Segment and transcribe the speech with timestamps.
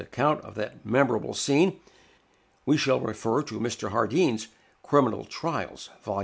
[0.01, 1.79] For an account of that memorable scene
[2.65, 3.91] we shall refer to Mr.
[3.91, 4.47] Jardine's
[4.81, 6.19] "Criminal Trials," Vol.